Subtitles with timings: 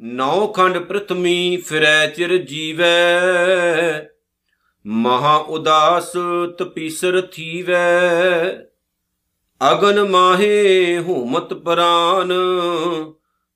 [0.00, 3.20] ਨੌ ਖੰਡ ਪ੍ਰਥਮੀ ਫਿਰੈ ਚਿਰ ਜੀਵੈ,
[4.86, 6.12] ਮਹਾ ਉਦਾਸ
[6.58, 8.00] ਤਪੀਸਰ ਥੀਵੈ।
[9.72, 12.32] ਅਗਨ ਮਾਹੇ ਹੂਮਤ ਪ੍ਰਾਨ,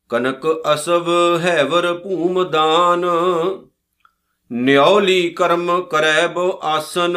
[0.09, 3.05] ਕਨਕ ਅਸਵ ਹੈਵਰ ਭੂਮ ਦਾਨ।
[4.53, 7.17] ਨਿਉਲੀ ਕਰਮ ਕਰੈ ਬੋ ਆਸਨ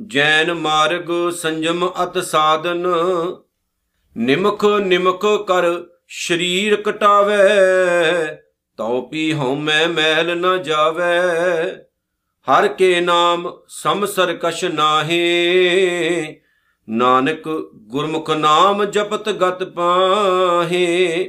[0.00, 2.86] ਜੈਨ ਮਾਰਗ ਸੰਜਮ ਅਤ ਸਾਧਨ,
[4.16, 5.64] ਨਿਮਖ ਨਿਮਖ ਕਰ
[6.08, 7.36] ਸ਼ਰੀਰ ਕਟਾਵੇ,
[8.78, 11.04] ਤਉ ਪੀ ਹਉਮੈ ਮੈਲ ਨ ਜਾਵੇ।
[12.46, 15.20] ਹਰ ਕੇ ਨਾਮ ਸਮਸਰ ਕਛ ਨਾਹੀ,
[16.88, 17.48] ਨਾਨਕ
[17.88, 21.24] ਗੁਰਮੁਖ ਨਾਮ ਜਪਤ ਗਤ ਪਾਹੇ।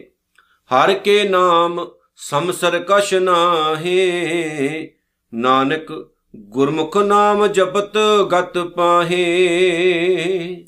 [0.71, 4.89] ਹਰ ਕੇ ਨਾਮ ਸਮਸਰ ਕਛ ਨਾਹੀ,
[5.33, 5.91] ਨਾਨਕ
[6.35, 7.97] ਗੁਰਮੁਖ ਨਾਮ ਜਪਤ
[8.31, 10.65] ਗਤ ਪਾਹੇ।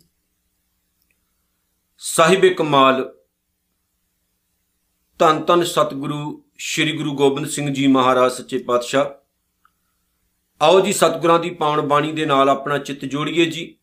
[1.97, 3.13] ਸਾਹਿਬ ਕਮਾਲ,
[5.19, 9.05] ਧੰਨ ਧੰਨ ਸਤਿਗੁਰੂ ਸ੍ਰੀ ਗੁਰੂ ਗੋਬਿੰਦ ਸਿੰਘ ਜੀ ਮਹਾਰਾਜ, ਸੱਚੇ ਪਾਤਸ਼ਾਹ।
[10.61, 13.77] ਆਓ ਜੀ ਸਤਿਗੁਰਾਂ ਦੀ ਪਾਵਨ ਬਾਣੀ ਦੇ ਨਾਲ ਆਪਣਾ ਚਿੱਤ ਜੋੜੀਏ ਜੀ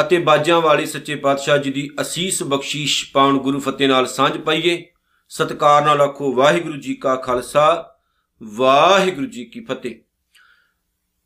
[0.00, 4.86] ਅਤੇ ਬਾਜਾਂ ਵਾਲੇ ਸੱਚੇ ਪਾਤਸ਼ਾਹ ਜੀ ਦੀ ਅਸੀਸ ਬਖਸ਼ੀਸ਼ ਪਾਵਨ ਗੁਰੂ ਫਤਿਹ ਨਾਲ ਸਾਂਝ ਪਾਈਏ।
[5.28, 7.96] ਸਤਕਾਰ ਨਾਲ ਆਖੋ, ਵਾਹਿਗੁਰੂ ਜੀ ਕਾ ਖਾਲਸਾ,
[8.42, 10.09] ਵਾਹਿਗੁਰੂ ਜੀ ਕੀ ਫਤਿਹ।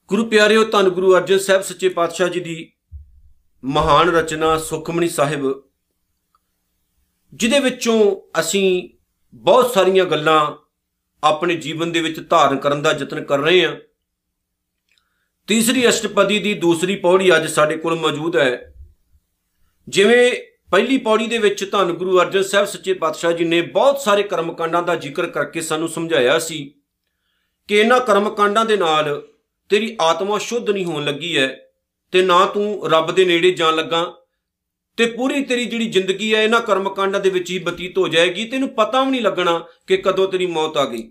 [0.08, 2.72] ਗੁਰੂ ਪਿਆਰਿਓ, ਧੰਨ ਗੁਰੂ ਅਰਜਨ ਸਾਹਿਬ, ਸੱਚੇ ਪਾਤਸ਼ਾਹ ਜੀ ਦੀ
[3.64, 5.62] ਮਹਾਨ ਰਚਨਾ ਸੁਖਮਨੀ ਸਾਹਿਬ,
[7.34, 8.90] ਜਿਹਦੇ ਵਿੱਚੋਂ ਅਸੀਂ
[9.34, 10.54] ਬਹੁਤ ਸਾਰੀਆਂ ਗੱਲਾਂ
[11.22, 13.76] ਆਪਣੇ ਜੀਵਨ ਦੇ ਵਿੱਚ ਧਾਰਨ ਕਰਨ ਦਾ ਯਤਨ ਕਰ ਰਹੇ ਹਾਂ।
[15.46, 18.74] ਤੀਸਰੀ ਅਸ਼ਟਪਦੀ ਦੀ ਦੂਸਰੀ ਪੌੜੀ ਅੱਜ ਸਾਡੇ ਕੋਲ ਮੌਜੂਦ ਹੈ।
[19.88, 20.32] ਜਿਵੇਂ
[20.70, 24.82] ਪਹਿਲੀ ਪੌੜੀ ਦੇ ਵਿੱਚ ਧੰਨ ਗੁਰੂ ਅਰਜਨ ਸਾਹਿਬ, ਸੱਚੇ ਪਾਤਸ਼ਾਹ ਜੀ ਨੇ ਬਹੁਤ ਸਾਰੇ ਕਰਮਕਾਂਡਾਂ
[24.82, 26.74] ਦਾ ਜ਼ਿਕਰ ਕਰਕੇ ਸਾਨੂੰ ਸਮਝਾਇਆ ਸੀ
[27.68, 29.28] ਕਿ ਇਹਨਾਂ ਕਰਮਕਾਂਡਾਂ ਦੇ ਨਾਲ
[29.68, 31.60] ਤੇਰੀ ਆਤਮਾ ਸ਼ੁੱਧ ਨਹੀਂ ਹੋਣ ਲੱਗੀ ਹੈ
[32.12, 34.14] ਤੇ ਨਾ ਤੂੰ ਰੱਬ ਦੇ ਨੇੜੇ ਜਾਣ ਲੱਗਾ।
[34.96, 38.68] ਤੇ ਪੂਰੀ ਤੇਰੀ ਜਿਹੜੀ ਜ਼ਿੰਦਗੀ ਹੈ ਇਹਨਾਂ ਕਰਮਕਾਂਡਾਂ ਦੇ ਵਿੱਚ ਹੀ ਬਤੀਤ ਹੋ ਜਾਏਗੀ, ਤੈਨੂੰ
[38.68, 41.10] ਪਤਾ ਵੀ ਨਹੀਂ ਲੱਗਣਾ ਕਿ ਕਦੋਂ ਤੇਰੀ ਮੌਤ ਆ ਗਈ।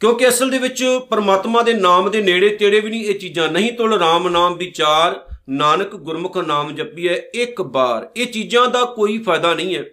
[0.00, 3.72] ਕਿਉਂਕਿ ਅਸਲ ਦੇ ਵਿੱਚ ਪਰਮਾਤਮਾ ਦੇ ਨਾਮ ਦੇ ਨੇੜੇ ਤੇੜੇ ਵੀ ਨਹੀਂ ਇਹ ਚੀਜ਼ਾਂ, ਨਹੀਂ
[3.72, 9.54] ਤੁਲ ਰਾਮ ਨਾਮ ਵਿਚਾਰ, ਨਾਨਕ ਗੁਰਮੁਖ ਨਾਮ ਜਪੀਐ, ਇੱਕ ਵਾਰ। ਇਹ ਚੀਜ਼ਾਂ ਦਾ ਕੋਈ ਫਾਇਦਾ
[9.54, 9.84] ਨਹੀਂ ਹੈ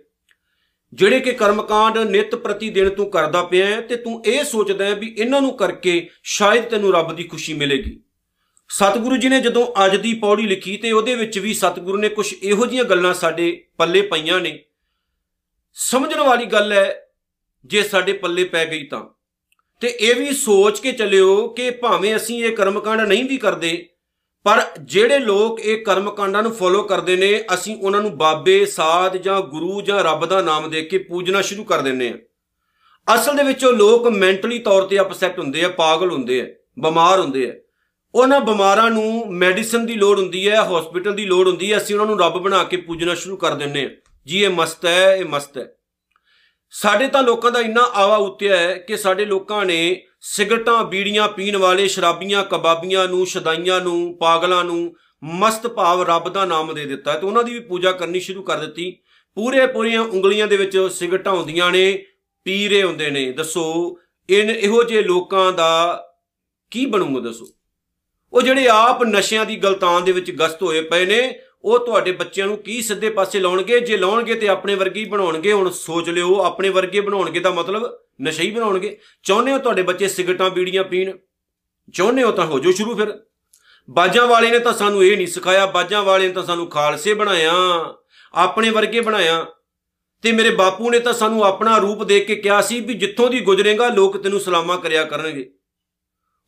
[0.93, 5.15] ਜਿਹੜੇ ਕਿ ਕਰਮਕਾਂਡ ਨਿਤ ਪ੍ਰਤੀ ਦਿਨ ਤੂੰ ਕਰਦਾ ਪਿਆ ਤੇ ਤੂੰ ਇਹ ਸੋਚਦਾ ਹੈ ਵੀ
[5.17, 7.99] ਇਹਨਾਂ ਨੂੰ ਕਰਕੇ ਸ਼ਾਇਦ ਤੈਨੂੰ ਰੱਬ ਦੀ ਖੁਸ਼ੀ ਮਿਲੇਗੀ।
[8.69, 12.33] ਸਤਿਗੁਰੂ ਜੀ ਨੇ ਜਦੋਂ ਅੱਜ ਦੀ ਪੌੜੀ ਲਿਖੀ ਤੇ ਉਹਦੇ ਵਿੱਚ ਵੀ ਸਤਿਗੁਰੂ ਨੇ ਕੁਝ
[12.43, 14.63] ਇਹੋ ਜੀਆਂ ਗੱਲਾਂ ਸਾਡੇ ਪੱਲੇ ਪਈਆਂ ਨੇ।
[15.73, 17.09] ਸਮਝਣ ਵਾਲੀ ਗੱਲ ਹੈ,
[17.65, 19.05] ਜੇ ਸਾਡੇ ਪੱਲੇ ਪੈ ਗਈ ਤਾਂ।
[19.79, 23.89] ਤੇ ਇਹ ਵੀ ਸੋਚ ਕੇ ਚੱਲਿਓ ਕਿ ਭਾਵੇਂ ਅਸੀਂ ਇਹ ਕਰਮਕਾਂਡ ਨਹੀਂ ਵੀ ਕਰਦੇ
[24.49, 29.41] ਪਰ ਜਿਹੜੇ ਲੋਕ ਇਹ ਕਰਮਕਾਂਡਾਂ ਨੂੰ ਫੋਲੋ ਕਰਦੇ ਨੇ, ਅਸੀਂ ਉਹਨਾਂ ਨੂੰ ਬਾਬੇ, ਸਾਧ ਜਾਂ
[29.41, 33.65] ਗੁਰੂ ਜਾਂ ਰੱਬ ਦਾ ਨਾਮ ਦੇ ਕੇ ਪੂਜਣਾ ਸ਼ੁਰੂ ਕਰ ਦਿੰਨੇ ਆ ਅਸਲ ਦੇ ਵਿੱਚ
[33.65, 36.45] ਉਹ ਲੋਕ ਮੈਂਟਲੀ ਤੌਰ ਤੇ ਅਪਸੈਟ ਹੁੰਦੇ ਆ, ਪਾਗਲ ਹੁੰਦੇ ਆ,
[36.79, 37.53] ਬਿਮਾਰ ਹੁੰਦੇ ਆ।
[38.15, 42.07] ਉਹਨਾਂ ਬਿਮਾਰਾਂ ਨੂੰ ਮੈਡੀਸਨ ਦੀ ਲੋੜ ਹੁੰਦੀ ਹੈ ਹਸਪੀਟਲ ਦੀ ਲੋੜ ਹੁੰਦੀ ਹੈ, ਅਸੀਂ ਉਹਨਾਂ
[42.07, 43.89] ਨੂੰ ਰੱਬ ਬਣਾ ਕੇ ਪੂਜਣਾ ਸ਼ੁਰੂ ਕਰ ਦਿੰਨੇ ਆ
[44.27, 45.67] ਜੀ, ਇਹ ਮਸਤ ਹੈ, ਇਹ ਮਸਤ ਹੈ।
[46.71, 51.57] ਸਾਡੇ ਤਾਂ ਲੋਕਾਂ ਦਾ ਇੰਨਾ ਆਵਾ ਉੱਤਿਆ ਹੈ ਕਿ ਸਾਡੇ ਲੋਕਾਂ ਨੇ ਸਿਗਰਟਾਂ, ਬੀੜੀਆਂ ਪੀਣ
[51.57, 57.13] ਵਾਲੇ ਸ਼ਰਾਬੀਆਂ, ਕਬਾਬੀਆਂ ਨੂੰ, ਸ਼ਦਾਈਆਂ ਨੂੰ, ਪਾਗਲਾਂ ਨੂੰ ਮਸਤ ਭਾਵ ਰੱਬ ਦਾ ਨਾਮ ਦੇ ਦਿੱਤਾ
[57.13, 58.97] ਤੇ ਉਹਨਾਂ ਦੀ ਵੀ ਪੂਜਾ ਕਰਨੀ ਸ਼ੁਰੂ ਕਰ ਦਿੱਤੀ।
[59.35, 62.05] ਪੂਰੇ ਪੂਰੀਆਂ ਉਂਗਲੀਆਂ ਦੇ ਵਿੱਚ ਸਿਗਰਟਾਂ ਹੁੰਦੀਆਂ ਨੇ
[62.43, 63.97] ਪੀਰੇ ਹੁੰਦੇ ਨੇ। ਦੱਸੋ,
[64.29, 66.05] ਇਨ ਇਹੋ ਜਿਹੇ ਲੋਕਾਂ ਦਾ
[66.71, 67.47] ਕੀ ਬਣੂਗਾ ਦੱਸੋ?
[68.33, 72.47] ਉਹ ਜਿਹੜੇ ਆਪ ਨਸ਼ਿਆਂ ਦੀ ਗਲਤਾਨ ਦੇ ਵਿੱਚ ਗਸਤ ਹੋਏ ਪਏ ਨੇ ਉਹ ਤੁਹਾਡੇ ਬੱਚਿਆਂ
[72.47, 73.79] ਨੂੰ ਕੀ ਸਿੱਧੇ ਪਾਸੇ ਲਾਉਣਗੇ?
[73.79, 77.99] ਜੇ ਲਾਉਣਗੇ ਤੇ ਆਪਣੇ ਵਰਗੇ ਹੀ ਬਣਾਉਣਗੇ, ਹੁਣ ਸੋਚ ਲਿਓ, ਆਪਣੇ ਵਰਗੇ ਬਣਾਉਣਗੇ ਦਾ ਮਤਲਬ
[78.21, 81.17] ਨਸ਼ਾ ਹੀ ਬਣਾਉਣਗੇ। ਚਾਹੁੰਦੇ ਹੋ ਤੁਹਾਡੇ ਬੱਚੇ ਸਿਗਰਟਾਂ, ਬੀੜੀਆਂ ਪੀਣ?
[81.93, 83.19] ਚਾਹੁੰਦੇ ਹੋ ਤਾਂ ਹੋ ਜੋ ਸ਼ੁਰੂ ਫਿਰ।
[83.89, 87.53] ਬਾਜਾਂ ਵਾਲੇ ਨੇ ਤਾਂ ਸਾਨੂੰ ਇਹ ਨਹੀਂ ਸਿਖਾਇਆ, ਬਾਜਾਂ ਵਾਲੇ ਨੇ ਤਾਂ ਸਾਨੂੰ ਖਾਲਸੇ ਬਣਾਇਆ,
[88.33, 89.45] ਆਪਣੇ ਵਰਗੇ ਬਣਾਇਆ।
[90.21, 93.39] ਤੇ ਮੇਰੇ ਬਾਪੂ ਨੇ ਤਾਂ ਸਾਨੂੰ ਆਪਣਾ ਰੂਪ ਦੇਖ ਕੇ ਕਿਹਾ ਸੀ ਵੀ ਜਿੱਥੋਂ ਦੀ
[93.39, 95.51] ਗੁਜ਼ਰੇਗਾ, ਲੋਕ ਤੈਨੂੰ ਸਲਾਮਾ ਕਰਿਆ ਕਰਨਗੇ।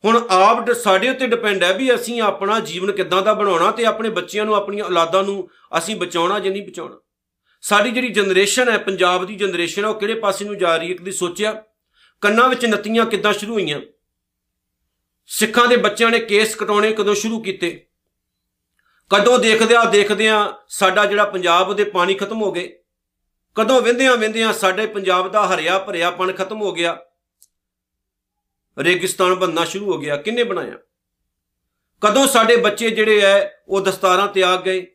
[0.04, 4.08] ਹੁਣ ਆਪ ਸਾਡੇ ਉੱਤੇ ਡਿਪੈਂਡ ਹੈ ਵੀ ਅਸੀਂ ਆਪਣਾ ਜੀਵਨ ਕਿੱਦਾਂ ਦਾ ਬਣਾਉਣਾ ਤੇ ਆਪਣੇ
[4.10, 7.00] ਬੱਚਿਆਂ ਨੂੰ, ਆਪਣੀਆਂ ਔਲਾਦਾਂ ਨੂੰ ਅਸੀਂ ਬਚਾਉਣਾ ਜਾਂ ਨਹੀਂ ਬਚਾਉਣਾ।
[7.60, 10.94] ਸਾਡੀ ਜਿਹੜੀ ਜਨਰੇਸ਼ਨ ਹੈ, ਪੰਜਾਬ ਦੀ ਜਨਰੇਸ਼ਨ ਹੈ, ਉਹ ਕਿਹੜੇ ਪਾਸੇ ਨੂੰ ਜਾ ਰਹੀ ਹੈ
[10.94, 11.62] ਕਦੀ ਸੋਚਿਆ?
[12.20, 13.80] ਕੰਨਾਂ ਵਿੱਚ ਨਤੀਆਂ ਕਿੱਦਾਂ ਸ਼ੁਰੂ ਹੋਈਆਂ?
[15.26, 17.86] ਸਿੱਖਾਂ ਦੇ ਬੱਚਿਆਂ ਨੇ ਕੇਸ ਕਟਾਉਣੇ ਕਦੋਂ ਸ਼ੁਰੂ ਕੀਤੇ?
[19.10, 22.78] ਕਦੋਂ ਦੇਖਦੇ ਆ ਦੇਖਦੇ ਆ ਸਾਡਾ ਜਿਹੜਾ ਪੰਜਾਬ ਦੇ ਪਾਣੀ ਖਤਮ ਹੋ ਗਏ?
[23.54, 26.98] ਕਦੋਂ ਵਿੰਦਿਆਂ ਵਿੰਦਿਆਂ ਸਾਡੇ ਪੰਜਾਬ ਦਾ ਹਰਿਆ ਭਰਿਆਪਣ ਖਤਮ ਹੋ ਗਿਆ?
[28.78, 30.72] ਰੇਗਿਸਤਾਨ ਬੰਨਣਾ ਸ਼ੁਰੂ ਹੋ ਗਿਆ। ਕਿੰਨੇ ਬਣਾਇਆ?
[32.00, 34.86] ਕਦੋਂ ਸਾਡੇ ਬੱਚੇ ਜਿਹੜੇ ਐ, ਉਹ ਦਸਤਾਰਾਂ ਤੇ ਆ ਗਏ?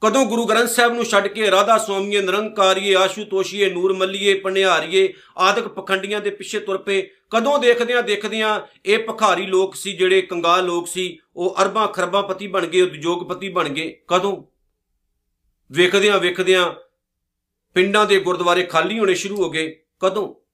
[0.00, 5.68] ਕਦੋਂ ਗੁਰੂ ਗ੍ਰੰਥ ਸਾਹਿਬ ਨੂੰ ਛੱਡ ਕੇ ਰਾਧਾ ਸਵਾਮੀਏ, ਨਿਰੰਕਾਰੀਏ, ਆਸ਼ੂਤੋਸ਼ੀਏ, ਨੂਰ ਮੱਲੀਏ, ਪਨਿਹਾਰੀਏ, ਆਦਿਕ
[5.68, 10.88] ਪਖੰਡੀਆਂ ਦੇ ਪਿੱਛੇ ਤੁਰ ਪਏ। ਕਦੋਂ ਦੇਖਦਿਆਂ ਦੇਖਦਿਆਂ ਇਹ ਭਖਾਰੀ ਲੋਕ ਸੀ, ਜਿਹੜੇ ਕੰਗਾਲ ਲੋਕ
[10.88, 14.44] ਸੀ, ਉਹ ਅਰਬਾਂ ਖਰਬਾਂ ਪਤੀ ਬਣ ਗਏ ਉਦਯੋਗਪਤੀ ਬਣ ਗਏ। ਕਦੋਂ?
[15.72, 16.72] ਵੇਖਦਿਆਂ ਵੇਖਦਿਆਂ
[17.74, 20.45] ਪਿੰਡਾਂ ਦੇ ਗੁਰਦੁਆਰੇ ਖਾਲੀ ਹੋਣੇ ਸ਼ੁਰੂ ਹੋ ਗਏ। ਕਦੋਂ?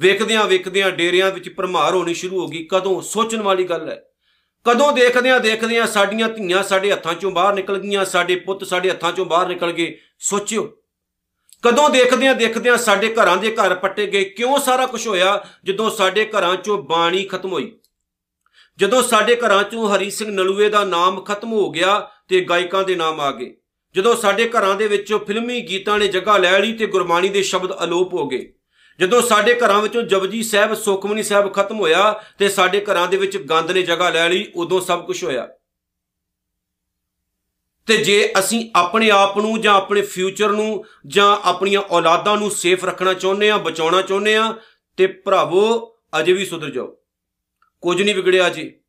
[0.00, 3.02] ਵੇਖਦਿਆਂ ਵੇਖਦਿਆਂ ਡੇਰਿਆਂ ਵਿੱਚ ਭਰਮਾਰ ਹੋਣੀ ਸ਼ੁਰੂ ਹੋ ਗਈ। ਕਦੋਂ?
[3.02, 4.04] ਸੋਚਣ ਵਾਲੀ ਗੱਲ ਹੈ।
[4.64, 8.64] ਕਦੋਂ ਦੇਖਦੇ ਆ ਦੇਖਦੇ ਆ ਸਾਡੀਆਂ ਧੀਆਂ ਸਾਡੇ ਹੱਥਾਂ ਚੋਂ ਬਾਹਰ ਨਿਕਲ ਗਈਆਂ, ਸਾਡੇ ਪੁੱਤ
[8.64, 10.76] ਸਾਡੇ ਹੱਥਾਂ ਚੋਂ ਬਾਹਰ ਨਿਕਲ ਗਏ। ਸੋਚਿਓ।
[11.62, 15.44] ਕਦੋਂ ਦੇਖਦੇ ਆ ਦੇਖਦੇ ਆ ਸਾਡੇ ਘਰਾਂ ਦੇ ਘਰ ਪੱਟੇ ਗਏ। ਕਿਉਂ ਸਾਰਾ ਕੁਝ ਹੋਇਆ?
[15.64, 17.78] ਜਦੋਂ ਸਾਡੇ ਘਰਾਂ ਚੋਂ ਬਾਣੀ ਖਤਮ ਹੋਈ।
[18.78, 22.94] ਜਦੋਂ ਸਾਡੇ ਘਰਾਂ ਚੋਂ ਹਰੀ ਸਿੰਘ ਨਲੂਏ ਦਾ ਨਾਮ ਖਤਮ ਹੋ ਗਿਆ ਤੇ ਗਾਇਕਾਂ ਦੇ
[22.94, 23.56] ਨਾਮ ਆ ਗਏ।
[23.94, 27.84] ਜਦੋਂ ਸਾਡੇ ਘਰਾਂ ਦੇ ਵਿੱਚੋਂ ਫਿਲਮੀ ਗੀਤਾਂ ਨੇ ਜਗ੍ਹਾ ਲੈ ਲਈ ਤੇ ਗੁਰਬਾਣੀ ਦੇ ਸ਼ਬਦ
[27.84, 28.52] ਅਲੋਪ ਹੋ ਗਏ।
[29.00, 33.36] ਜਦੋਂ ਸਾਡੇ ਘਰਾਂ ਵਿੱਚੋਂ ਜਪਜੀ ਸਾਹਿਬ ਸੁਖਮਨੀ ਸਾਹਿਬ ਖਤਮ ਹੋਇਆ ਤੇ ਸਾਡੇ ਘਰਾਂ ਦੇ ਵਿੱਚ
[33.36, 35.48] ਗੰਦ ਨੇ ਜਗ੍ਹਾ ਲੈ ਲਈ, ਉਦੋਂ ਸਭ ਕੁਝ ਹੋਇਆ।
[37.86, 42.84] ਤੇ ਜੇ ਅਸੀਂ ਆਪਣੇ ਆਪ ਨੂੰ ਜਾਂ ਆਪਣੇ ਫਿਊਚਰ ਨੂੰ ਜਾਂ ਆਪਣੀਆਂ ਔਲਾਦਾਂ ਨੂੰ ਸੇਫ
[42.84, 44.54] ਰੱਖਣਾ ਚਾਹੁੰਦੇ ਆ ਬਚਾਉਣਾ ਚਾਹੁੰਦੇ ਆ
[44.96, 46.96] ਤੇ ਭਰਾਵੋ, ਅਜੇ ਵੀ ਸੁਧਰ ਜਾਓ।
[47.80, 48.80] ਕੁਝ ਨਹੀਂ ਵਿਗੜਿਆ ਜੀ।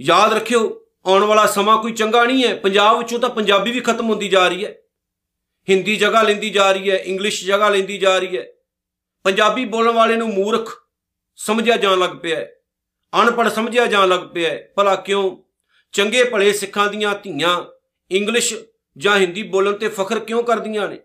[0.00, 4.10] ਯਾਦ ਰੱਖਿਓ, ਆਉਣ ਵਾਲਾ ਸਮਾਂ ਕੋਈ ਚੰਗਾ ਨਹੀਂ ਹੈ। ਪੰਜਾਬ ਵਿੱਚੋਂ ਤਾਂ ਪੰਜਾਬੀ ਵੀ ਖਤਮ
[4.10, 4.78] ਹੁੰਦੀ ਜਾ ਰਹੀ ਹੈ।
[5.70, 8.46] ਹਿੰਦੀ ਜਗ੍ਹਾ ਲੈਂਦੀ ਜਾ ਰਹੀ ਹੈ, ਇੰਗਲਿਸ਼ ਜਗ੍ਹਾ ਲੈਂਦੀ ਜਾ ਰਹੀ ਹੈ।
[9.24, 10.82] ਪੰਜਾਬੀ ਬੋਲਣ ਵਾਲੇ ਨੂੰ ਮੂਰਖ
[11.36, 12.54] ਸਮਝਿਆ ਜਾਣ ਲੱਗ ਪਿਆ ਹੈ।
[13.22, 15.36] ਅਨਪੜ੍ਹ ਸਮਝਿਆ ਜਾਣ ਲੱਗ ਪਿਆ ਹੈ। ਭਲਾ ਕਿਉਂ?
[15.92, 17.64] ਚੰਗੇ ਭਲੇ ਸਿੱਖਾਂ ਦੀਆਂ ਧੀਆਂ
[18.10, 18.54] ਇੰਗਲਿਸ਼
[18.98, 20.98] ਜਾਂ ਹਿੰਦੀ ਬੋਲਣ ਤੇ ਫਖਰ ਕਿਉਂ ਕਰਦੀਆਂ ਨੇ?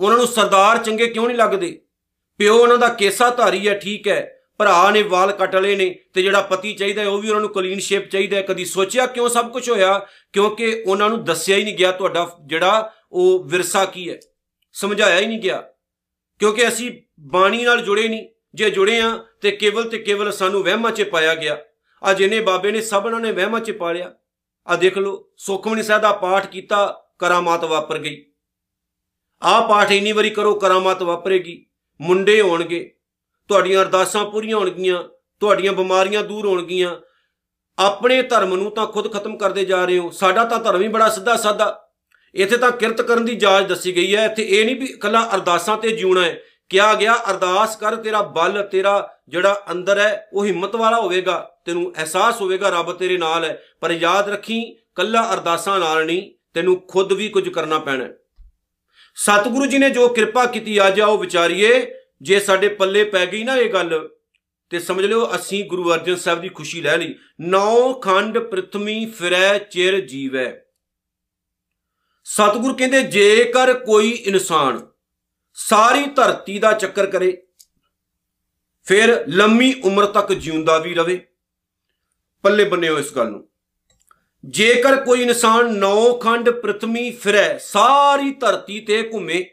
[0.00, 1.82] ਉਹਨਾਂ ਨੂੰ ਸਰਦਾਰ ਚੰਗੇ ਕਿਉਂ ਨਹੀਂ ਲੱਗਦੇ?
[2.38, 6.22] ਪਿਓ ਉਹਨਾਂ ਦਾ ਕੇਸਾ ਧਾਰੀ ਹੈ, ਠੀਕ ਹੈ। ਭਰਾ ਨੇ ਵਾਲ ਕੱਟ ਲਏ ਨੇ ਤੇ
[6.22, 9.52] ਜਿਹੜਾ ਪਤੀ ਚਾਹੀਦਾ ਉਹ ਵੀ ਉਹਨਾਂ ਨੂੰ ਕਲੀਨ ਸ਼ੇਪ ਚਾਹੀਦਾ ਹੈ। ਕਦੀ ਸੋਚਿਆ ਕਿਉਂ ਸਭ
[9.52, 10.06] ਕੁਝ ਹੋਇਆ?
[10.32, 14.20] ਕਿਉਂਕਿ ਉਹਨਾਂ ਨੂੰ ਦੱਸਿਆ ਹੀ ਨਹੀਂ ਗਿਆ ਤੁਹਾਡਾ ਜਿਹੜਾ ਉਹ ਵਿਰਸਾ ਕੀ ਹੈ।
[14.72, 15.64] ਸਮਝਾਇਆ ਹੀ ਨਹੀਂ ਗਿਆ।
[16.38, 20.90] ਕਿਉਂਕਿ ਅਸੀਂ ਬਾਣੀ ਨਾਲ ਜੁੜੇ ਨਹੀਂ। ਜੇ ਜੁੜੇ ਆ, ਤੇ ਕੇਵਲ ਤੇ ਕੇਵਲ ਸਾਨੂੰ ਵਹਿਮਾਂ
[20.90, 21.58] 'ਚ ਪਾਇਆ ਗਿਆ।
[22.02, 24.14] ਆ ਜਿਨੇ ਬਾਬੇ ਨੇ ਸਭਨਾਂ ਨੇ ਵਹਿਮਾਂ 'ਚ ਪਾਲਿਆ
[24.66, 28.26] ਆ ਦੇਖ ਲਓ, ਸੁਖਮਨੀ ਸਾਹਿਬ ਦਾ ਪਾਠ ਕੀਤਾ, ਕਰਾਮਾਤ ਵਾਪਰ ਗਈ।
[29.42, 31.66] ਆ ਪਾਠ ਇੰਨੀ ਵਾਰੀ ਕਰੋ, ਕਰਾਮਾਤ ਵਾਪਰੇਗੀ।
[32.00, 32.94] ਮੁੰਡੇ ਹੋਣਗੇ,
[33.48, 35.04] ਤੁਹਾਡੀਆਂ ਅਰਦਾਸਾਂ ਪੂਰੀਆਂ ਹੋਣਗੀਆਂ,
[35.40, 36.96] ਤੁਹਾਡੀਆਂ ਬਿਮਾਰੀਆਂ ਦੂਰ ਹੋਣਗੀਆਂ।
[37.78, 41.08] ਆਪਣੇ ਧਰਮ ਨੂੰ ਤਾਂ ਖੁਦ ਖਤਮ ਕਰਦੇ ਜਾ ਰਹੇ ਹੋ। ਸਾਡਾ ਤਾਂ ਧਰਮ ਹੀ ਬੜਾ
[41.08, 41.90] ਸਿੱਧਾ ਸਾਦਾ
[42.34, 45.76] ਇੱਥੇ ਤਾਂ ਕਿਰਤ ਕਰਨ ਦੀ ਜਾਚ ਦੱਸੀ ਗਈ ਹੈ। ਇੱਥੇ ਇਹ ਨਹੀਂ ਵੀ ਕੱਲਾ ਅਰਦਾਸਾਂ
[45.76, 50.76] ਤੇ ਜਿਉਣਾ ਹੈ। ਕਿਹਾ ਗਿਆ, ਅਰਦਾਸ ਕਰ ਤੇਰਾ ਬਲ, ਤੇਰਾ ਜਿਹੜਾ ਅੰਦਰ ਹੈ, ਉਹ ਹਿੰਮਤ
[50.76, 56.06] ਵਾਲਾ ਹੋਵੇਗਾ, ਤੈਨੂੰ ਅਹਿਸਾਸ ਹੋਵੇਗਾ, ਰੱਬ ਤੇਰੇ ਨਾਲ ਹੈ। ਪਰ ਯਾਦ ਰੱਖੀ, ਕੱਲਾ ਅਰਦਾਸਾਂ ਨਾਲ
[56.06, 58.08] ਨਹੀਂ, ਤੈਨੂੰ ਖੁਦ ਵੀ ਕੁਝ ਕਰਨਾ ਪੈਣਾ
[59.14, 63.56] ਸਤਿਗੁਰੂ ਜੀ ਨੇ ਜੋ ਕਿਰਪਾ ਕੀਤੀ, ਅੱਜ ਆਓ ਵਿਚਾਰੀਏ, ਜੇ ਸਾਡੇ ਪੱਲੇ ਪੈ ਗਈ ਨਾ
[63.56, 64.08] ਇਹ ਗੱਲ,
[64.70, 69.58] ਤੇ ਸਮਝ ਲਿਓ, ਅਸੀਂ ਗੁਰੂ ਅਰਜਨ ਸਾਹਿਬ ਦੀ ਖੁਸ਼ੀ ਲੈ ਲਈ। ਨੌ ਖੰਡ ਪ੍ਰਥਮੀ ਫਿਰੈ,
[69.58, 70.60] ਚਿਰ ਜੀਵੈ।
[72.24, 74.86] ਸਤਿਗੁਰ ਕਹਿੰਦੇ, ਜੇਕਰ ਕੋਈ ਇਨਸਾਨ
[75.58, 77.42] ਸਾਰੀ ਧਰਤੀ ਦਾ ਚੱਕਰ ਕਰੇ।
[78.84, 81.26] ਫਿਰ ਲੰਮੀ ਉਮਰ ਤੱਕ ਜਿਉਂਦਾ ਵੀ ਰਵੇ।
[82.42, 83.48] ਪੱਲੇ ਬੰਨਿਓ ਇਸ ਗੱਲ ਨੂੰ।
[84.44, 89.44] ਜੇਕਰ ਕੋਈ ਇਨਸਾਨ ਨੌ ਖੰਡ ਪ੍ਰਥਮੀ ਫਿਰੈ, ਸਾਰੀ ਧਰਤੀ ਤੇ ਘੁੰਮੇ।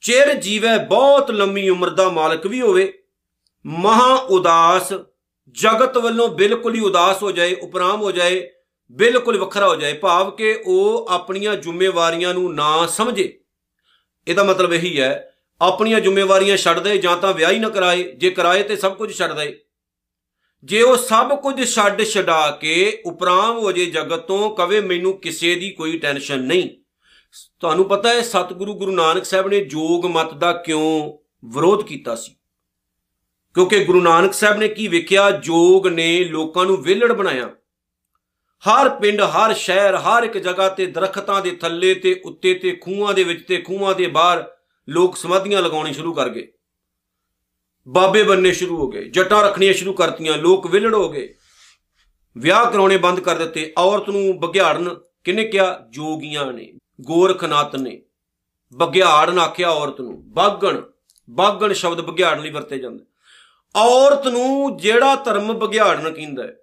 [0.00, 3.02] ਚਿਰ ਜੀਵੈ ਬਹੁਤ ਲੰਮੀ ਉਮਰ ਦਾ ਮਾਲਕ ਵੀ ਹੋਵੇ।
[3.66, 4.92] ਮਹਾ ਉਦਾਸ,
[5.50, 8.50] ਜਗਤ ਵੱਲੋਂ ਬਿਲਕੁਲ ਹੀ ਉਦਾਸ ਹੋ ਜਾਏ, ਉਪਰਾਮ ਹੋ ਜਾਏ,
[8.92, 13.40] ਬਿਲਕੁਲ ਵੱਖਰਾ ਹੋ ਜਾਏ, ਭਾਵ ਕਿ ਉਹ ਆਪਣੀਆਂ ਜ਼ਿੰਮੇਵਾਰੀਆਂ ਨੂੰ ਨਾ ਸਮਝੇ।
[14.28, 18.30] ਇਹਦਾ ਮਤਲਬ ਇਹੀ ਹੈ, ਆਪਣੀਆਂ ਜ਼ਿੰਮੇਵਾਰੀਆਂ ਛੱਡ ਦੇ ਜਾਂ ਤਾਂ ਵਿਆਹ ਹੀ ਨਾ ਕਰਾਏ, ਜੇ
[18.30, 19.60] ਕਰਾਏ ਤੇ ਸਭ ਕੁਝ ਛੱਡ ਦੇ।
[20.64, 25.54] ਜੇ ਉਹ ਸਭ ਕੁਝ ਛੱਡ ਛਡਾ ਕੇ ਉਪਰਾਮ ਹੋ ਜੇ ਜਗਤ ਤੋਂ, ਕਵੇ ਮੈਨੂੰ ਕਿਸੇ
[25.54, 26.70] ਦੀ ਕੋਈ ਟੈਨਸ਼ਨ ਨਹੀਂ।
[27.60, 32.36] ਤੁਹਾਨੂੰ ਪਤਾ ਹੈ, ਸਤਿਗੁਰੂ ਗੁਰੂ ਨਾਨਕ ਸਾਹਿਬ ਨੇ ਜੋਗ ਮਤ ਦਾ ਕਿਉਂ ਵਿਰੋਧ ਕੀਤਾ ਸੀ?
[33.54, 35.30] ਕਿਉਂਕਿ ਗੁਰੂ ਨਾਨਕ ਸਾਹਿਬ ਨੇ ਕੀ ਵੇਖਿਆ?
[35.30, 37.50] ਜੋਗ ਨੇ ਲੋਕਾਂ ਨੂੰ ਵਿਹਲੜ ਬਣਾਇਆ।
[38.64, 43.14] ਹਰ ਪਿੰਡ, ਹਰ ਸ਼ਹਿਰ, ਹਰ ਇੱਕ ਜਗ੍ਹਾ ਤੇ ਦਰਖਤਾਂ ਦੇ ਥੱਲੇ ਤੇ ਉੱਤੇ ਤੇ ਖੂਹਾਂ
[43.14, 44.44] ਦੇ ਵਿੱਚ ਤੇ ਖੂਹਾਂ ਦੇ ਬਾਹਰ
[44.88, 46.52] ਲੋਕ ਸਮਾਧੀਆਂ ਲਗਾਉਣੀ ਸ਼ੁਰੂ ਕਰ ਗਏ।
[47.88, 51.34] ਬਾਬੇ ਬੰਨੇ ਸ਼ੁਰੂ ਹੋ ਗਏ, ਜੱਟਾਂ ਰੱਖਣੀਆਂ ਸ਼ੁਰੂ ਕਰਤੀਆਂ, ਲੋਕ ਵਿਲੜ ਹੋ ਗਏ।
[52.38, 55.86] ਵਿਆਹ ਕਰਾਉਣੇ ਬੰਦ ਕਰ ਦਿੱਤੇ, ਔਰਤ ਨੂੰ ਬਗਿਆੜਨ ਕਿਨੇ ਕਿਹਾ?
[55.90, 58.02] ਜੋਗੀਆਂ ਨੇ, ਗੋਰਖਨਾਥ ਨੇ।
[58.74, 60.82] ਬਗਿਆੜਨ ਆਖਿਆ ਔਰਤ ਨੂੰ ਬਾਗਣ
[61.30, 63.04] ਬਾਗਣ ਸ਼ਬਦ ਬਗਿਆੜਨ ਲਈ ਵਰਤੇ ਜਾਂਦੇ।
[63.76, 66.56] ਔਰਤ ਨੂੰ ਜਿਹੜਾ ਧਰਮ ਬਗਿਆੜਨ ਕਹਿੰਦਾ ਹੈ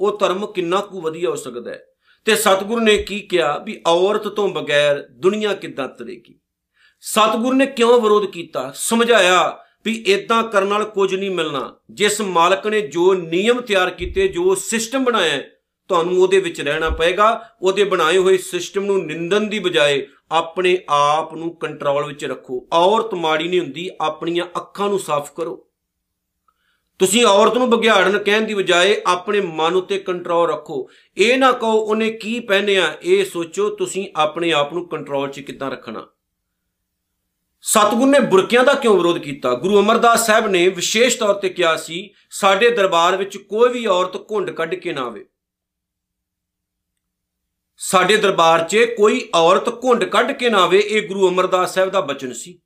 [0.00, 1.84] ਉਹ ਧਰਮ ਕਿੰਨਾ ਕੁ ਵਧੀਆ ਹੋ ਸਕਦਾ ਹੈ।
[2.24, 6.38] ਤੇ ਸਤਿਗੁਰੂ ਨੇ ਕੀ ਕਿਹਾ ਵੀ ਔਰਤ ਤੋਂ ਬਗੈਰ ਦੁਨੀਆ ਕਿੱਦਾਂ ਤਰੇਗੀ?
[7.00, 8.72] ਸਤਿਗੁਰੂ ਨੇ ਕਿਉਂ ਵਿਰੋਧ ਕੀਤਾ?
[8.74, 14.28] ਸਮਝਾਇਆ ਵੀ ਇਦਾਂ ਕਰਨ ਨਾਲ ਕੁਝ ਨਹੀਂ ਮਿਲਣਾ। ਜਿਸ ਮਾਲਕ ਨੇ ਜੋ ਨਿਯਮ ਤਿਆਰ ਕੀਤੇ,
[14.28, 15.42] ਜੋ ਸਿਸਟਮ ਬਣਾਇਆ,
[15.88, 21.34] ਤੁਹਾਨੂੰ ਉਹਦੇ ਵਿੱਚ ਰਹਿਣਾ ਪਏਗਾ। ਉਹਦੇ ਬਣਾਏ ਹੋਏ ਸਿਸਟਮ ਨੂੰ ਨਿੰਦਨ ਦੀ ਬਜਾਏ ਆਪਣੇ ਆਪ
[21.34, 25.68] ਨੂੰ ਕੰਟਰੋਲ ਵਿੱਚ ਰੱਖੋ। ਔਰਤ ਮਾੜੀ ਨਹੀਂ ਹੁੰਦੀ, ਆਪਣੀਆਂ ਅੱਖਾਂ ਨੂੰ ਸਾਫ਼ ਕਰੋ।
[27.04, 31.72] ਤੁਸੀਂ ਔਰਤ ਨੂੰ ਬਗਿਆੜਨ ਕਹਿਣ ਦੀ ਬਜਾਏ ਆਪਣੇ ਮਨ ਉੱਤੇ ਕੰਟਰੋਲ ਰੱਖੋ। ਇਹ ਨਾ ਕਹੋ,
[31.72, 36.06] ਉਹਨੇ ਕੀ ਪਹਿਨਿਆ, ਇਹ ਸੋਚੋ, ਤੁਸੀਂ ਆਪਣੇ ਆਪ ਨੂੰ ਕੰਟਰੋਲ 'ਚ ਕਿੱਦਾਂ ਰੱਖਣਾ।
[37.62, 39.54] ਸਤਗੁਰ ਨੇ ਬੁਰਕਿਆਂ ਦਾ ਕਿਉਂ ਵਿਰੋਧ ਕੀਤਾ?
[39.54, 44.16] ਗੁਰੂ ਅਮਰਦਾਸ ਸਾਹਿਬ ਨੇ ਵਿਸ਼ੇਸ਼ ਤੌਰ ਤੇ ਕਿਹਾ ਸੀ, ਸਾਡੇ ਦਰਬਾਰ ਵਿੱਚ ਕੋਈ ਵੀ ਔਰਤ
[44.16, 45.26] ਘੁੰਡ ਕੱਢ ਕੇ ਨਾ ਆਵੇ।
[47.76, 52.00] ਸਾਡੇ ਦਰਬਾਰ 'ਚ ਕੋਈ ਔਰਤ ਘੁੰਡ ਕੱਢ ਕੇ ਨਾ ਆਵੇ, ਇਹ ਗੁਰੂ ਅਮਰਦਾਸ ਸਾਹਿਬ ਦਾ
[52.00, 52.60] ਬਚਨ ਸੀ।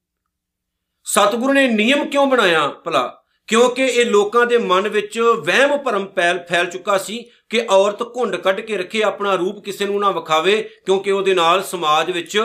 [1.05, 2.69] ਸਤਗੁਰੂ ਨੇ ਨਿਯਮ ਕਿਉਂ ਬਣਾਇਆ?
[2.69, 3.18] ਭਲਾ
[3.49, 6.07] ਕਿਉਂਕਿ ਇਹ ਲੋਕਾਂ ਦੇ ਮਨ ਵਿੱਚ ਵਹਿਮ ਭਰਮ
[6.49, 10.63] ਫੈਲ ਚੁੱਕਾ ਸੀ ਕਿ ਔਰਤ ਘੁੰਡ ਕੱਢ ਕੇ ਰੱਖੇ ਆਪਣਾ ਰੂਪ ਕਿਸੇ ਨੂੰ ਨਾ ਵਿਖਾਵੇ,
[10.87, 12.43] ਕਿਉਂਕਿ ਉਹਦੇ ਨਾਲ ਸਮਾਜ ਵਿੱਚ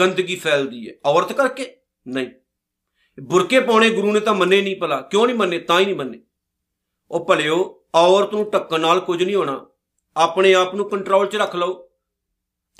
[0.00, 1.76] ਗੰਦਗੀ ਫੈਲਦੀ ਹੈ। ਔਰਤ ਕਰਕੇ?
[2.08, 2.26] ਨਹੀਂ।
[3.20, 5.58] ਬੁਰਕੇ ਪਾਉਣੇ ਗੁਰੂ ਨੇ ਤਾਂ ਮੰਨੇ ਨਹੀਂ ਭਲਾ। ਕਿਉਂ ਨਹੀਂ ਮੰਨੇ?
[5.58, 6.20] ਤਾਂ ਹੀ ਨਹੀਂ ਮੰਨੇ।
[7.10, 9.66] ਉਹ ਭਲਿਓ, ਔਰਤ ਨੂੰ ਢੱਕਣ ਨਾਲ ਕੁਝ ਨਹੀਂ ਹੋਣਾ।
[10.16, 11.90] ਆਪਣੇ ਆਪ ਨੂੰ ਕੰਟਰੋਲ 'ਚ ਰੱਖ ਲਓ।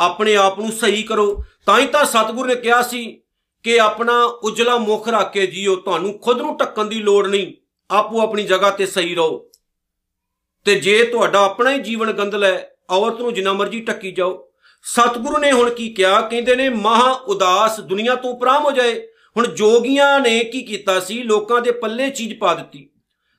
[0.00, 3.23] ਆਪਣੇ ਆਪ ਨੂੰ ਸਹੀ ਕਰੋ। ਤਾਂ ਹੀ ਤਾਂ ਸਤਿਗੁਰ ਨੇ ਕਿਹਾ ਸੀ
[3.64, 7.52] ਕਿ ਆਪਣਾ ਉਜਲਾ ਮੁਖ ਰੱਖ ਕੇ ਜੀਓ, ਤੁਹਾਨੂੰ ਖੁਦ ਨੂੰ ਟੱਕਣ ਦੀ ਲੋੜ ਨਹੀਂ।
[7.90, 9.50] ਆਪੋ ਆਪਣੀ ਜਗ੍ਹਾ ਤੇ ਸਹੀ ਰਹੋ।
[10.64, 14.48] ਤੇ ਜੇ ਤੁਹਾਡਾ ਆਪਣਾ ਹੀ ਜੀਵਨ ਗੰਦਲ ਹੈ ਔਰਤ ਨੂੰ ਜਿੰਨਾ ਮਰਜ਼ੀ ਟੱਕੀ ਜਾਓ।
[14.82, 16.20] ਸਤਿਗੁਰੂ ਨੇ ਹੁਣ ਕੀ ਕਿਹਾ?
[16.20, 19.06] ਕਹਿੰਦੇ ਨੇ, ਮਹਾ ਉਦਾਸ ਦੁਨੀਆ ਤੋਂ ਉਪਰਾਮ ਹੋ ਜਾਏ।
[19.36, 21.22] ਹੁਣ ਜੋਗੀਆਂ ਨੇ ਕੀ ਕੀਤਾ ਸੀ?
[21.22, 22.88] ਲੋਕਾਂ ਦੇ ਪੱਲੇ ਚੀਜ਼ ਪਾ ਦਿੱਤੀ।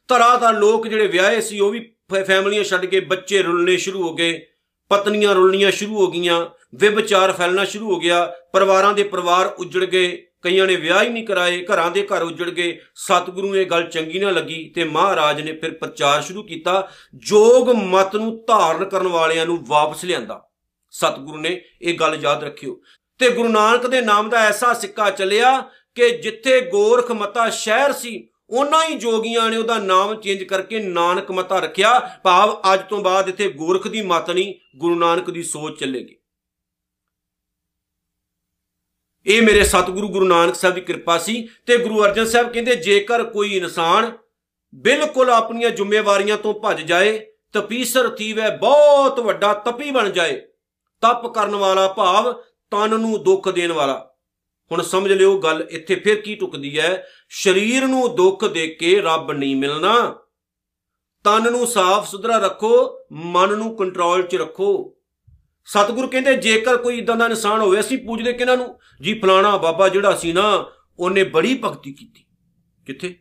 [0.08, 1.94] ਧਰਾ ਦਾ ਲੋਕ ਜਿਹੜੇ ਵਿਆਹੇ ਸੀ, ਉਹ ਵੀ
[2.28, 4.48] ਫੈਮਲੀਆਂ ਛੱਡ ਕੇ ਬੱਚੇ ਰੁਲਣੇ ਸ਼ੁਰੂ ਹੋ ਗਏ।
[4.90, 10.28] ਪਤਨੀਆਂ ਰੁਲਣੀਆਂ ਸ਼ੁਰੂ ਹੋ ਗਈਆਂ, ਵਿਭਚਾਰ ਫੈਲਣਾ ਸ਼ੁਰੂ ਹੋ ਗਿਆ, ਪਰਿਵਾਰਾਂ ਦੇ ਪਰਿਵਾਰ ਉਜੜ ਗਏ,
[10.42, 13.84] ਕਈਆਂ ਨੇ ਵਿਆਹ ਹੀ ਨਹੀਂ ਕਰਾਏ, ਘਰਾਂ ਦੇ ਘਰ ਉਜੜ ਗਏ, ਸਤਿਗੁਰੂ ਨੂੰ ਇਹ ਗੱਲ
[13.84, 19.08] ਚੰਗੀ ਨਾ ਲੱਗੀ ਤੇ ਮਹਾਰਾਜ ਨੇ ਫਿਰ ਪ੍ਰਚਾਰ ਸ਼ੁਰੂ ਕੀਤਾ, ਜੋਗ ਮਤ ਨੂੰ ਧਾਰਨ ਕਰਨ
[19.08, 20.50] ਵਾਲਿਆਂ ਨੂੰ ਵਾਪਸ ਲਿਆਂਦਾ।
[20.92, 22.82] ਸਤਿਗੁਰੂ ਨੇ ਇਹ ਗੱਲ ਯਾਦ ਰੱਖਿਓ।
[23.20, 25.62] ਤੇ ਗੁਰੂ ਨਾਨਕ ਦੇ ਨਾਮ ਦਾ ਐਸਾ ਸਿੱਕਾ ਚੱਲਿਆ
[25.96, 31.32] ਕਿ ਜਿੱਥੇ ਗੋਰਖ ਮਤਾ ਸ਼ਹਿਰ ਸੀ ਉਹਨਾਂ ਹੀ ਜੋਗੀਆਂ ਨੇ ਉਹਦਾ ਨਾਮ ਚੇਂਜ ਕਰਕੇ ਨਾਨਕ
[31.32, 35.80] ਮਤਾ ਰੱਖਿਆ। ਭਾਵ ਅੱਜ ਤੋਂ ਬਾਅਦ ਇੱਥੇ ਗੋਰਖ ਦੀ ਮਤ ਨਹੀਂ, ਗੁਰੂ ਨਾਨਕ ਦੀ ਸੋਚ
[35.80, 36.16] ਚੱਲੇਗੀ।
[39.26, 43.24] ਇਹ ਮੇਰੇ ਸਤਿਗੁਰੂ ਗੁਰੂ ਨਾਨਕ ਸਾਹਿਬ ਦੀ ਕਿਰਪਾ ਸੀ ਤੇ ਗੁਰੂ ਅਰਜਨ ਸਾਹਿਬ ਕਹਿੰਦੇ, ਜੇਕਰ
[43.24, 44.12] ਕੋਈ ਇਨਸਾਨ
[44.76, 47.20] ਬਿਲਕੁਲ ਆਪਣੀਆਂ ਜ਼ਿੰਮੇਵਾਰੀਆਂ ਤੋਂ ਭੱਜ ਜਾਏ,
[47.54, 50.40] ਤਪੀਸਰ ਥੀਵੇ, ਬਹੁਤ ਵੱਡਾ ਤਪੀ ਬਣ ਜਾਏ,
[51.04, 52.32] ਤਪ ਕਰਨ ਵਾਲਾ ਭਾਵ
[52.72, 54.15] ਤਨ ਨੂੰ ਦੁੱਖ ਦੇਣ ਵਾਲਾ।
[54.72, 57.08] ਹੁਣ ਸਮਝ ਲਿਓ ਗੱਲ ਇੱਥੇ ਫਿਰ ਕੀ ਟੁਕਦੀ ਹੈ?
[57.30, 60.20] ਸਰੀਰ ਨੂੰ ਦੁੱਖ ਦੇ ਕੇ ਰੱਬ ਨਹੀਂ ਮਿਲਣਾ।
[61.24, 64.98] ਤਨ ਨੂੰ ਸਾਫ਼ ਸੁਧਰਾ ਰੱਖੋ, ਮਨ ਨੂੰ ਕੰਟਰੋਲ 'ਚ ਰੱਖੋ।
[65.66, 68.80] ਸਤਿਗੁਰ ਕਹਿੰਦੇ, ਜੇਕਰ ਕੋਈ ਇਦਾਂ ਦਾ ਇਨਸਾਨ ਹੋਵੇ, ਅਸੀਂ ਪੁੱਛਦੇ ਕਿਹਨਾਂ ਨੂੰ?
[69.02, 72.26] ਜੀ, ਫਲਾਣਾ ਬਾਬਾ ਜਿਹੜਾ ਸੀ ਨਾ, ਉਹਨੇ ਬੜੀ ਭਗਤੀ ਕੀਤੀ।
[72.86, 73.16] ਕਿੱਥੇ?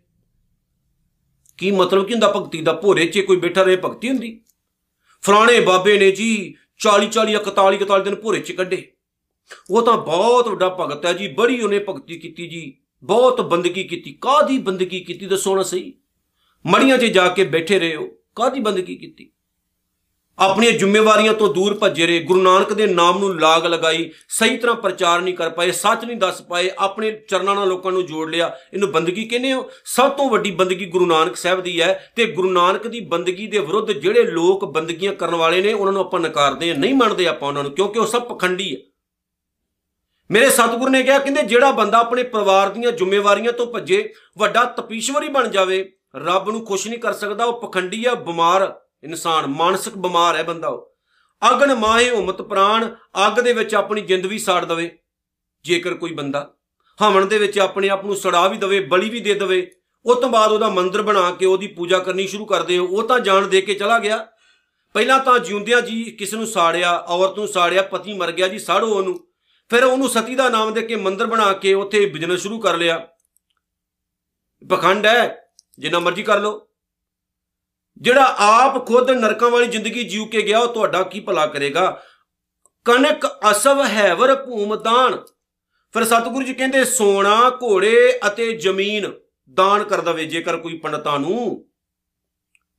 [1.59, 2.73] ਕੀ ਮਤਲਬ ਕੀ ਹੁੰਦਾ ਭਗਤੀ ਦਾ?
[2.73, 4.45] ਭੋਰੇ 'ਚ ਕੋਈ ਬੈਠਾ ਰਹੇ ਭਗਤੀ ਹੁੰਦੀ?
[5.23, 8.94] ਫਲਾਣੇ ਬਾਬੇ ਨੇ ਜੀ 40 40 41 41 ਦਿਨ ਭੋਰੇ 'ਚ ਕੱਢੇ।
[9.71, 14.19] ਉਹ ਤਾਂ ਬਹੁਤ ਵੱਡਾ ਭਗਤ ਹੈ ਜੀ, ਬੜੀ ਉਹਨੇ ਭਗਤੀ ਕੀਤੀ ਜੀ। ਬਹੁਤ ਬੰਦਗੀ ਕੀਤੀ।
[14.21, 15.95] ਕਾਦੀ ਬੰਦਗੀ ਕੀਤੀ ਦੱਸੋ ਨਾ ਸਹੀ?
[16.67, 19.31] ਮੜੀਆਂ 'ਚ ਜਾ ਕੇ ਬੈਠੇ ਰਹੇ ਹੋ ਕਾਦੀ ਬੰਦਗੀ ਕੀਤੀ?
[20.39, 24.77] ਆਪਣੀਆਂ ਜ਼ਿੰਮੇਵਾਰੀਆਂ ਤੋਂ ਦੂਰ ਭੱਜੇ ਰਹੇ, ਗੁਰੂ ਨਾਨਕ ਦੇ ਨਾਮ ਨੂੰ ਲਾਗ ਲਗਾਈ, ਸਹੀ ਤਰ੍ਹਾਂ
[24.77, 28.59] ਪ੍ਰਚਾਰ ਨਹੀਂ ਕਰ ਪਾਏ, ਸੱਚ ਨਹੀਂ ਦੱਸ ਪਾਏ, ਆਪਣੇ ਚਰਨਾਂ ਨਾਲ ਲੋਕਾਂ ਨੂੰ ਜੋੜ ਲਿਆ।
[28.75, 29.71] ਇਹਨੂੰ ਬੰਦਗੀ ਕਹਿੰਦੇ ਹੋ?
[29.85, 33.59] ਸਭ ਤੋਂ ਵੱਡੀ ਬੰਦਗੀ ਗੁਰੂ ਨਾਨਕ ਸਾਹਿਬ ਦੀ ਹੈ ਤੇ ਗੁਰੂ ਨਾਨਕ ਦੀ ਬੰਦਗੀ ਦੇ
[33.59, 37.49] ਵਿਰੁੱਧ ਜਿਹੜੇ ਲੋਕ ਬੰਦਗੀਆਂ ਕਰਨ ਵਾਲੇ ਨੇ, ਉਹਨਾਂ ਨੂੰ ਆਪਾਂ ਨਕਾਰਦੇ ਹਾਂ, ਨਹੀਂ ਮੰਨਦੇ ਆਪਾਂ
[37.49, 38.94] ਉਹਨਾਂ ਨੂੰ, ਕਿਉਂਕਿ ਉਹ ਸਭ ਪਖੰਡੀ ਹੈ।
[40.31, 45.28] ਮੇਰੇ ਸਤਿਗੁਰ ਨੇ ਕਿਹਾ, ਕਹਿੰਦੇ ਜਿਹੜਾ ਬੰਦਾ ਆਪਣੇ ਪਰਿਵਾਰ ਦੀਆਂ ਜ਼ਿੰਮੇਵਾਰੀਆਂ ਤੋਂ ਭੱਜੇ, ਵੱਡਾ ਤਪੀਸ਼ਵਰੀ
[45.28, 48.73] ਬਣ ਜਾਵੇ, ਰੱਬ ਨੂੰ ਖੁਸ਼ ਨਹੀਂ ਕਰ ਸਕਦਾ, ਉਹ ਪਖੰਡੀ ਹੈ ਬਿਮਾਰ
[49.04, 50.93] ਇਨਸਾਨ, ਮਾਨਸਿਕ ਬਿਮਾਰ ਹੈ ਬੰਦਾ ਉਹ।
[51.43, 52.88] ਅਗਨ ਮਾਹੇ ਉਮਤ ਪ੍ਰਾਣ,
[53.26, 54.90] ਅੱਗ ਦੇ ਵਿੱਚ ਆਪਣੀ ਜਿੰਦ ਵੀ ਸਾੜ ਦਵੇ,
[55.64, 56.50] ਜੇਕਰ ਕੋਈ ਬੰਦਾ
[56.99, 59.71] ਹਵਨ ਦੇ ਵਿੱਚ ਆਪਣੇ ਆਪ ਨੂੰ ਸੜਾ ਵੀ ਦਵੇ, ਬਲੀ ਵੀ ਦੇ ਦਵੇ
[60.07, 63.19] ਉਸ ਤੋਂ ਬਾਅਦ ਉਹਦਾ ਮੰਦਿਰ ਬਣਾ ਕੇ ਉਹਦੀ ਪੂਜਾ ਕਰਨੀ ਸ਼ੁਰੂ ਕਰਦੇ ਹੋ ਉਹ ਤਾਂ
[63.21, 64.16] ਜਾਣ ਦੇ ਕੇ ਚਲਾ ਗਿਆ।
[64.95, 68.87] ਪਹਿਲਾਂ ਤਾਂ ਜਿਉਂਦਿਆਂ ਜੀ ਕਿਸ ਨੂੰ ਸਾੜਿਆ, ਔਰਤ ਨੂੰ ਸਾੜਿਆ, ਪਤੀ ਮਰ ਗਿਆ ਜੀ, ਸਾੜੋ
[68.87, 69.19] ਉਹਨੂੰ।
[69.68, 73.09] ਫਿਰ ਉਹਨੂੰ ਸਤੀ ਦਾ ਨਾਮ ਦੇ ਕੇ ਮੰਦਿਰ ਬਣਾ ਕੇ ਉੱਥੇ ਬਿਜ਼ਨਸ ਸ਼ੁਰੂ ਕਰ ਲਿਆ।
[74.71, 76.68] ਪਖੰਡ ਹੈ, ਜਿੰਨਾ ਮਰਜ਼ੀ ਕਰ ਲਓ।
[77.97, 82.02] ਜਿਹੜਾ ਆਪ ਖੁਦ ਨਰਕਾਂ ਵਾਲੀ ਜ਼ਿੰਦਗੀ ਜੀਉ ਕੇ ਗਿਆ, ਉਹ ਤੁਹਾਡਾ ਕੀ ਭਲਾ ਕਰੇਗਾ?
[82.85, 85.25] ਕਨਕ ਅਸਵ ਹੈਵਰ ਭੂਮਦਾਨ
[85.92, 89.12] ਫਿਰ ਸਤਿਗੁਰੂ ਜੀ ਕਹਿੰਦੇ, ਸੋਨਾ, ਘੋੜੇ ਅਤੇ ਜ਼ਮੀਨ
[89.54, 91.68] ਦਾਨ ਕਰ ਦਵੇ ਜੇਕਰ ਕੋਈ ਪੰਡਤਾਂ ਨੂੰ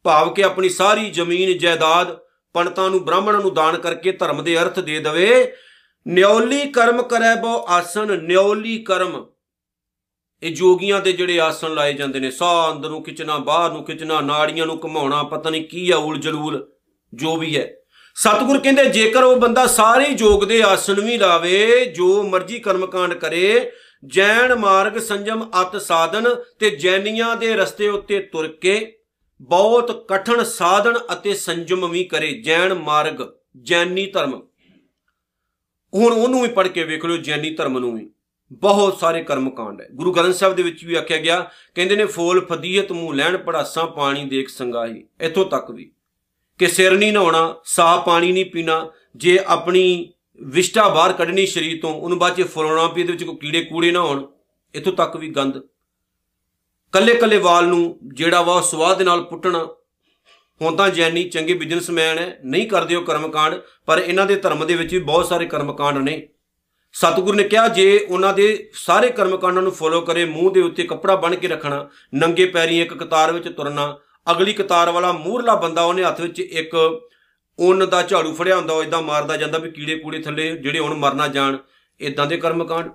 [0.04, 2.18] ਭਾਵ ਕਿ ਆਪਣੀ ਸਾਰੀ ਜ਼ਮੀਨ, ਜਾਇਦਾਦ
[2.54, 5.56] ਪੰਡਤਾਂ ਨੂੰ, ਬ੍ਰਾਹਮਣਾਂ ਨੂੰ ਦਾਨ ਕਰਕੇ ਧਰਮ ਦੇ ਅਰਥ ਦੇ ਦਵੇ
[6.08, 9.26] ਨਿਉਲੀ ਕਰਮ ਕਰੈ ਬੋ ਆਸਨ ਨਿਉਲੀ ਕਰਮ।
[10.44, 14.22] ਇਹ ਜੋਗੀਆਂ ਦੇ ਜਿਹੜੇ ਆਸਣ ਲਾਏ ਜਾਂਦੇ ਨੇ, ਸਾਹ ਅੰਦਰ ਨੂੰ ਖਿੱਚਣਾ, ਬਾਹਰ ਨੂੰ ਖਿੱਚਣਾ,
[14.22, 16.68] ਨਾੜੀਆਂ ਨੂੰ ਘਮਾਉਣਾ, ਪਤਾ ਨਹੀਂ ਕੀ ਆ ਉਲ ਜਲੂਲ,
[17.14, 17.74] ਜੋ ਵੀ ਹੈ।
[18.16, 23.72] ਸਤਿਗੁਰ ਕਹਿੰਦੇ, ਜੇਕਰ ਉਹ ਬੰਦਾ ਸਾਰੇ ਜੋਗ ਦੇ ਆਸਣ ਵੀ ਲਾਵੇ, ਜੋ ਮਰਜ਼ੀ ਕਰਮਕਾਂਡ ਕਰੇ,
[24.06, 29.00] ਜੈਨ ਮਾਰਗ ਸੰਜਮ ਅਤ ਸਾਧਨ ਤੇ ਜੈਨੀਆਂ ਦੇ ਰਸਤੇ ਉੱਤੇ ਤੁਰ ਕੇ
[29.42, 33.28] ਬਹੁਤ ਕਠਨ ਸਾਧਨ ਅਤੇ ਸੰਜਮ ਵੀ ਕਰੇ, ਜੈਨ ਮਾਰਗ,
[33.62, 34.42] ਜੈਨੀ ਧਰਮ।
[35.96, 38.10] ਹੁਣ ਉਹਨੂੰ ਵੀ ਪੜ੍ਹ ਕੇ ਵੇਖ ਲਓ ਜੈਨੀ ਧਰਮ ਨੂੰ ਵੀ।
[38.52, 42.06] ਬਹੁਤ ਸਾਰੇ ਕਰਮ ਕਾਂਡ ਹੈ। ਗੁਰੂ ਗ੍ਰੰਥ ਸਾਹਿਬ ਦੇ ਵਿੱਚ ਵੀ ਆਖਿਆ ਗਿਆ, ਕਹਿੰਦੇ ਨੇ,
[42.06, 45.92] ਫੋਲ ਫਦੀਅਤ ਮੂੰਹ ਲੈਣ, ਪੜਾਸਾਂ ਪਾਣੀ ਦੇਖ ਸੰਗਾਹੀ। ਇੱਥੋਂ ਤੱਕ ਵੀ।
[46.60, 51.94] ਕਿ ਸਿਰ ਨਹੀਂ ਨਹਾਉਣਾ, ਸਾਹ ਪਾਣੀ ਨਹੀਂ ਪੀਣਾ, ਜੇ ਆਪਣੀ ਵਿਸ਼ਟਾ ਬਾਹਰ ਕੱਢਣੀ ਸਰੀਰ ਤੋਂ,
[51.94, 54.26] ਉਹਨੂੰ ਬਾਅਦ ਚ ਫੁਲਾਉਣਾ ਵੀ, ਇਹਦੇ ਵਿੱਚ ਕੋਈ ਕੀੜੇ ਕੂੜੇ ਨਾ ਹੋਣ।
[54.74, 55.58] ਇੱਥੋਂ ਤੱਕ ਵੀ ਗੰਦ
[56.92, 59.68] ਕੱਲੇ ਕੱਲੇ ਵਾਲ ਨੂੰ ਜਿਹੜਾ ਵਾ ਸਵਾਦ ਦੇ ਨਾਲ ਪੁੱਟਣਾ
[60.62, 64.76] ਹੁਣ ਤਾਂ ਜੈਨੀ ਚੰਗੇ ਬਿਜ਼ਨਸਮੈਨ ਹੈ, ਨਹੀਂ ਕਰਦੇ ਉਹ ਕਰਮਕਾਂਡ, ਪਰ ਇਹਨਾਂ ਦੇ ਧਰਮ ਦੇ
[64.76, 66.28] ਵਿੱਚ ਵੀ ਬਹੁਤ ਸਾਰੇ ਕਰਮਕਾਂਡ ਨੇ।
[66.94, 71.16] ਸਤਿਗੁਰ ਨੇ ਕਿਹਾ, ਜੇ ਉਹਨਾਂ ਦੇ ਸਾਰੇ ਕਰਮਕਾਂਡਾਂ ਨੂੰ ਫੋਲੋ ਕਰੇ, ਮੂੰਹ ਦੇ ਉੱਤੇ ਕੱਪੜਾ
[71.16, 73.98] ਬਣ ਕੇ ਰੱਖਣਾ, ਨੰਗੇ ਪੈਰੀਂ ਇੱਕ ਕਤਾਰ ਵਿੱਚ ਤੁਰਨਾ,
[74.32, 77.02] ਅਗਲੀ ਕਤਾਰ ਵਾਲਾ ਮੂਹਰਲਾ ਬੰਦਾ ਉਹਨੇ ਹੱਥ ਵਿੱਚ ਇੱਕ
[77.60, 80.94] ਉਨ ਦਾ ਝਾੜੂ ਫੜਿਆ ਹੁੰਦਾ, ਉਹ ਇਦਾਂ ਮਾਰਦਾ ਜਾਂਦਾ ਵੀ ਕੀੜੇ ਕੂੜੇ ਥੱਲੇ ਜਿਹੜੇ ਹੁਣ
[80.94, 81.58] ਮਰਨਾ ਜਾਣ
[82.00, 82.90] ਇਦਾਂ ਦੇ ਕਰਮਕਾਂਡ।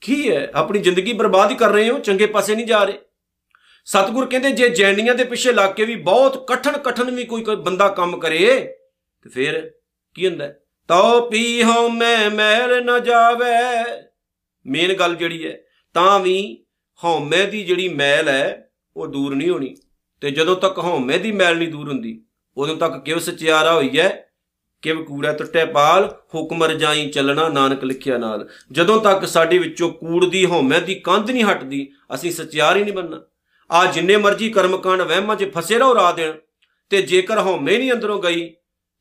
[0.00, 0.50] ਕੀ ਹੈ?
[0.54, 2.98] ਆਪਣੀ ਜ਼ਿੰਦਗੀ ਬਰਬਾਦ ਹੀ ਕਰ ਰਹੇ ਹੋ, ਚੰਗੇ ਪਾਸੇ ਨਹੀਂ ਜਾ ਰਹੇ।
[3.90, 7.56] ਸਤਿਗੁਰ ਕਹਿੰਦੇ, ਜੇ ਜੈਨੀਆਂ ਦੇ ਪਿੱਛੇ ਲੱਗ ਕੇ ਵੀ ਬਹੁਤ ਕਠਨ ਕਠਨ ਵੀ ਕੋਈ ਕੋਈ
[7.56, 8.46] ਬੰਦਾ ਕੰਮ ਕਰੇ,
[9.22, 9.72] ਤੇ ਫਿਰ
[10.14, 10.48] ਕੀ ਹੁੰਦਾ?
[10.88, 13.54] ਤੋ ਪੀ ਹੋ ਮੈਂ ਮਹਿਲ ਨਾ ਜਾਵੇ।
[14.66, 15.56] ਮੇਨ ਗੱਲ ਜਿਹੜੀ ਹੈ,
[15.94, 16.64] ਤਾਂ ਵੀ
[17.00, 19.74] ਹਉਮੈ ਦੀ ਜਿਹੜੀ ਮੈਲ ਹੈ, ਉਹ ਦੂਰ ਨਹੀਂ ਹੋਣੀ।
[20.22, 22.22] ਤੇ ਜਦੋਂ ਤੱਕ ਹਉਮੈ ਦੀ ਮੈਲ ਨਹੀਂ ਦੂਰ ਹੁੰਦੀ,
[22.56, 24.08] ਉਦੋਂ ਤੱਕ ਕਿਵ ਸਚਿਆਰਾ ਹੋਈ ਹੈ?
[24.82, 30.24] ਕਿਵ ਕੂੜਾ ਟੁੱਟੇ ਪਾਲ, ਹੁਕਮ ਰਜਾਈ ਚੱਲਣਾ ਨਾਨਕ ਲਿਖਿਆ ਨਾਲ। ਜਦੋਂ ਤੱਕ ਸਾਡੇ ਵਿੱਚੋਂ ਕੂੜ
[30.24, 33.20] ਦੀ ਹਉਮੈ ਦੀ ਕੰਧ ਨਹੀਂ ਹਟਦੀ, ਅਸੀਂ ਸਚਿਆਰ ਹੀ ਨਹੀਂ ਬੰਨਣਾ
[33.70, 36.32] ਆ ਜਿੰਨੇ ਮਰਜ਼ੀ ਕਰਮਕਾਂਡ ਵਹਿਮਾਂ 'ਚ ਫਸੇ ਰਹੋ ਰਾਤ ਦਿਨ,
[36.90, 38.52] ਤੇ ਜੇਕਰ ਹਉਮੈ ਨਹੀਂ ਅੰਦਰੋਂ ਗਈ,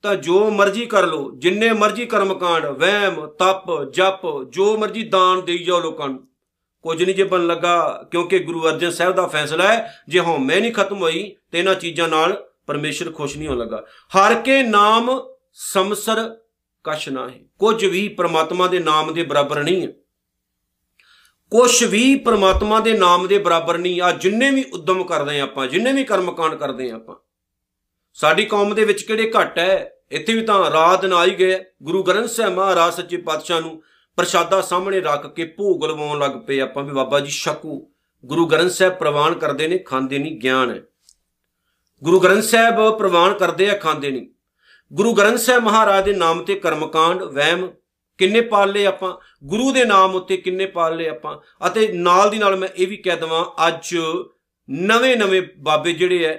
[0.03, 5.63] ਤਾਂ ਜੋ ਮਰਜ਼ੀ ਕਰ ਲੋ ਜਿੰਨੇ ਮਰਜ਼ੀ ਕਰਮਕਾਂਡ, ਵਹਿਮ, ਤਪ, ਜਪ, ਜੋ ਮਰਜ਼ੀ ਦਾਨ ਦੇਈ
[5.63, 6.27] ਜਾਓ ਲੋਕਾਂ ਨੂੰ।
[6.85, 10.71] ਕੁਝ ਨਹੀਂ ਜੇ ਬਣ ਲੱਗਾ, ਕਿਉਂਕਿ ਗੁਰੂ ਅਰਜਨ ਸਾਹਿਬ ਦਾ ਫੈਸਲਾ ਹੈ, ਜੇ ਹਉਮੈ ਨਹੀਂ
[10.73, 12.35] ਖਤਮ ਹੋਈ, ਤੇ ਇਹਨਾਂ ਚੀਜ਼ਾਂ ਨਾਲ
[12.67, 15.09] ਪਰਮੇਸ਼ਰ ਖੁਸ਼ ਨਹੀਂ ਹੋਣ ਲੱਗਾ। ਹਰ ਕੇ ਨਾਮ
[15.53, 16.23] ਸਮਸਰ
[16.85, 19.93] ਕਛ ਨਾਹੀ, ਕੁਝ ਵੀ ਪ੍ਰਮਾਤਮਾ ਦੇ ਨਾਮ ਦੇ ਬਰਾਬਰ ਨਹੀਂ ਹੈ।
[21.51, 25.67] ਕੁਝ ਵੀ ਪ੍ਰਮਾਤਮਾ ਦੇ ਨਾਮ ਦੇ ਬਰਾਬਰ ਨਹੀਂ, ਆ ਜਿੰਨੇ ਵੀ ਉਦਮ ਕਰਦੇ ਆ ਆਪਾਂ,
[25.67, 27.15] ਜਿੰਨੇ ਵੀ ਕਰਮਕਾਂਡ ਕਰਦੇ ਆ ਆਪਾਂ।
[28.13, 29.93] ਸਾਡੀ ਕੌਮ ਦੇ ਵਿੱਚ ਕਿਹੜੇ ਘਟ ਹੈ?
[30.11, 33.83] ਇੱਥੇ ਵੀ ਤਾਂ ਰਾਤ ਨਾ ਆਈ ਗਏ। ਗੁਰੂ ਗ੍ਰੰਥ ਸਾਹਿਬ ਮਹਾਰਾਜ ਸੱਚੇ ਪਾਤਸ਼ਾਹ ਨੂੰ
[34.15, 37.91] ਪ੍ਰਸ਼ਾਦਾ ਸਾਹਮਣੇ ਰੱਖ ਕੇ ਭੋਗ ਲਵਾਉਣ ਲੱਗ ਪਏ ਆਪਾਂ ਵੀ ਬਾਬਾ ਜੀ ਸ਼ਕੂ
[38.25, 40.81] ਗੁਰੂ ਗ੍ਰੰਥ ਸਾਹਿਬ ਪ੍ਰਵਾਨ ਕਰਦੇ ਨੇ, ਖਾਂਦੇ ਨਹੀਂ, ਗਿਆਨ ਹੈ।
[42.03, 44.27] ਗੁਰੂ ਗ੍ਰੰਥ ਸਾਹਿਬ ਪ੍ਰਵਾਨ ਕਰਦੇ ਆ, ਖਾਂਦੇ ਨਹੀਂ।
[44.93, 47.69] ਗੁਰੂ ਗ੍ਰੰਥ ਸਾਹਿਬ ਮਹਾਰਾਜ ਦੇ ਨਾਮ ਤੇ ਕਰਮਕਾਂਡ ਵਹਿਮ
[48.19, 49.17] ਕਿੰਨੇ ਪਾਲ ਲਏ ਆਪਾਂ?
[49.43, 51.67] ਗੁਰੂ ਦੇ ਨਾਮ ਉੱਤੇ ਕਿੰਨੇ ਪਾਲ ਲਏ ਆਪਾਂ?
[51.67, 53.97] ਅਤੇ ਨਾਲ ਦੀ ਨਾਲ ਮੈਂ ਇਹ ਵੀ ਕਹਿ ਦਵਾਂ, ਅੱਜ
[54.69, 56.37] ਨਵੇਂ-ਨਵੇਂ ਬਾਬੇ ਜਿਹੜੇ ਐ,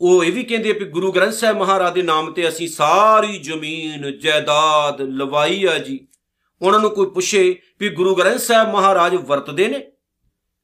[0.00, 3.38] ਉਹ ਇਹ ਵੀ ਕਹਿੰਦੇ ਆ ਵੀ ਗੁਰੂ ਗ੍ਰੰਥ ਸਾਹਿਬ ਮਹਾਰਾਜ ਦੇ ਨਾਮ ਤੇ ਅਸੀਂ ਸਾਰੀ
[3.38, 6.08] ਜ਼ਮੀਨ, ਜਾਇਦਾਦ ਲਵਾਈ ਆ ਜੀ।
[6.62, 9.92] ਉਹਨਾਂ ਨੂੰ ਕੋਈ ਪੁੱਛੇ ਵੀ ਗੁਰੂ ਗ੍ਰੰਥ ਸਾਹਿਬ ਮਹਾਰਾਜ ਵਰਤਦੇ ਨੇ?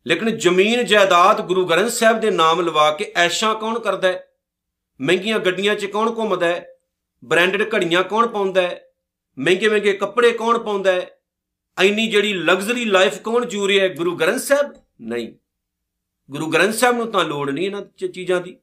[0.07, 4.29] ਲੇਕਿਨ ਜ਼ਮੀਨ, ਜਾਇਦਾਦ ਗੁਰੂ ਗ੍ਰੰਥ ਸਾਹਿਬ ਦੇ ਨਾਮ ਲਵਾ ਕੇ ਐਸ਼ਾਂ ਕੌਣ ਕਰਦਾ ਹੈ
[5.01, 6.69] ਮਹਿੰਗੀਆਂ ਗੱਡੀਆਂ 'ਚ ਕੌਣ ਘੁੰਮਦਾ ਹੈ
[7.25, 8.88] ਬ੍ਰਾਂਡਡ ਘੜੀਆਂ ਕੌਣ ਪਾਉਂਦਾ ਹੈ
[9.39, 11.11] ਮਹਿੰਗੇ ਮਹਿੰਗੇ ਕੱਪੜੇ ਕੌਣ ਪਾਉਂਦਾ ਹੈ?
[11.79, 13.95] ਐਨੀ ਜਿਹੜੀ ਲਗਜ਼ਰੀ ਲਾਈਫ ਕੌਣ ਜੂ ਰਿਹਾ ਹੈ?
[13.95, 14.73] ਗੁਰੂ ਗ੍ਰੰਥ ਸਾਹਿਬ?
[15.01, 15.33] ਨਹੀਂ।
[16.31, 18.59] ਗੁਰੂ ਗ੍ਰੰਥ ਸਾਹਿਬ ਨੂੰ ਤਾਂ ਲੋੜ ਨਹੀਂ ਇਹਨਾਂ ਚੀਜ਼ਾਂ ਦੀ।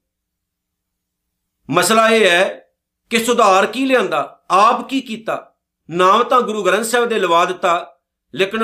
[1.69, 2.69] ਮਸਲਾ ਇਹ ਹੈ
[3.09, 4.45] ਕਿ ਸੁਧਾਰ ਕੀ ਲਿਆਂਦਾ?
[4.51, 5.55] ਆਪ ਕੀ ਕੀਤਾ?
[5.89, 7.97] ਨਾਮ ਤਾਂ ਗੁਰੂ ਗ੍ਰੰਥ ਸਾਹਿਬ ਦੇ ਲਵਾ ਦਿੱਤਾ,
[8.33, 8.63] ਲੇਕਿਨ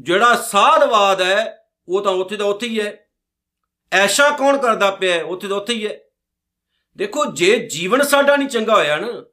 [0.00, 3.06] ਜਿਹੜਾ ਸਾਧਵਾਦ ਹੈ, ਉਹ ਤਾਂ ਉੱਥੇ ਦਾ ਉੱਥੇ ਹੀ ਹੈ।
[3.92, 5.98] ਐਸ਼ਾ ਕੌਣ ਕਰਦਾ ਪਿਆ ਉੱਥੇ ਦਾ ਉੱਥੇ ਹੀ ਹੈ।
[6.96, 9.24] ਦੇਖੋ, ਜੇ ਜੀਵਨ ਸਾਡਾ ਨਹੀਂ ਚੰਗਾ ਹੋਇਆ ਨਾ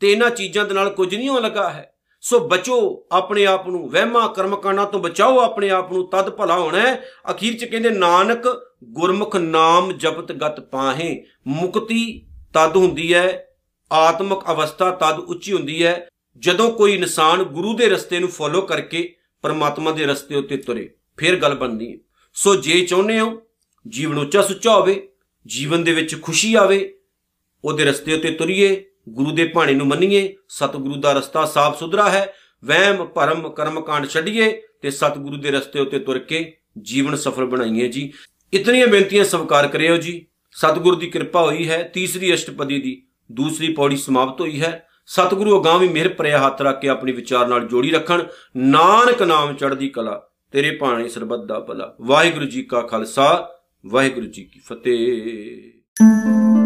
[0.00, 3.90] ਤੇ ਇਹਨਾਂ ਚੀਜ਼ਾਂ ਦੇ ਨਾਲ ਕੁਝ ਨਹੀਂ ਹੋਣ ਲੱਗਾ ਹੈ। ਸੋ ਬਚੋ ਆਪਣੇ ਆਪ ਨੂੰ,
[3.90, 8.72] ਵਹਿਮਾਂ ਕਰਮਕਾਂਡਾਂ ਤੋਂ ਬਚਾਓ ਆਪਣੇ ਆਪ ਨੂੰ, ਤਦ ਭਲਾ ਹੋਣਾ ਹੈ। ਅਖੀਰ ਚ ਕਹਿੰਦੇ, ਨਾਨਕ
[8.84, 13.48] ਗੁਰਮੁਖ ਨਾਮ ਜਪਤ ਗਤ ਪਾਹੇ। ਮੁਕਤੀ ਤਦ ਹੁੰਦੀ ਹੈ,
[13.92, 19.16] ਆਤਮਿਕ ਅਵਸਥਾ ਤਦ ਉੱਚੀ ਹੁੰਦੀ ਹੈ, ਜਦੋਂ ਕੋਈ ਇਨਸਾਨ ਗੁਰੂ ਦੇ ਰਸਤੇ ਨੂੰ ਫੋਲੋ ਕਰਕੇ
[19.42, 21.98] ਪਰਮਾਤਮਾ ਦੇ ਰਸਤੇ ਉੱਤੇ ਤੁਰੇ, ਫਿਰ ਗੱਲ ਬਣਦੀ ਹੈ।
[22.34, 23.42] ਸੋ ਜੇ ਚਾਹੁੰਦੇ ਹੋ
[23.88, 25.08] ਜੀਵਨ ਉੱਚਾ ਸੁੱਚਾ ਹੋਵੇ,
[25.46, 26.98] ਜੀਵਨ ਦੇ ਵਿੱਚ ਖੁਸ਼ੀ ਆਵੇ,
[27.64, 32.34] ਉਹਦੇ ਰਸਤੇ ਉੱਤੇ ਤੁਰੀਏ ਗੁਰੂ ਦੇ ਭਾਣੇ ਨੂੰ ਮੰਨੀਏ, ਸਤਿਗੁਰੂ ਦਾ ਰਸਤਾ ਸਾਫ਼ ਸੁਧਰਾ ਹੈ,
[32.64, 38.12] ਵਹਿਮ, ਭਰਮ, ਕਰਮਕਾਂਡ ਛੱਡੀਏ ਤੇ ਸਤਿਗੁਰੂ ਦੇ ਰਸਤੇ ਉੱਤੇ ਤੁਰ ਕੇ ਜੀਵਨ ਸਫਲ ਬਣਾਈਏ ਜੀ।
[38.52, 43.96] ਇਤਨੀਆਂ ਬੇਨਤੀਆਂ ਸਵਾਰ ਕਰਿਓ ਜੀ। ਸਤਿਗੁਰੂ ਦੀ ਕਿਰਪਾ ਹੋਈ ਹੈ, ਤੀਸਰੀ ਅਸ਼ਟਪਦੀ ਦੀ ਦੂਸਰੀ ਪੌੜੀ
[43.96, 47.90] ਸਮਾਪਤ ਹੋਈ ਹੈ। ਸਤਿਗੁਰੂ ਅਗਾਂ ਵੀ ਮਿਹਰ ਭਰਿਆ ਹੱਥ ਰੱਖ ਕੇ ਆਪਣੀ ਵਿਚਾਰ ਨਾਲ ਜੋੜੀ
[47.90, 48.22] ਰੱਖਣ।
[48.56, 53.50] ਨਾਨਕ ਨਾਮ ਚੜ੍ਹਦੀ ਕਲਾ, ਤੇਰੇ ਭਾਣੇ ਸਰਬੱਤ ਦਾ ਭਲਾ। ਵਾਹਿਗੁਰੂ ਜੀ ਕਾ ਖਾਲਸਾ,
[53.86, 56.63] ਵਾਹਿਗੁਰੂ ਜੀ ਕੀ ਫਤਿਹ।